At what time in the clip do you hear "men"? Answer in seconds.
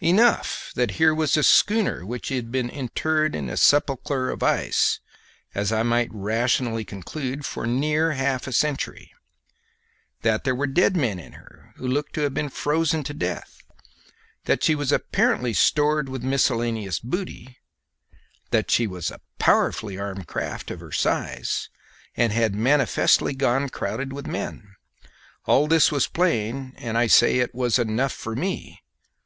10.96-11.18, 24.26-24.74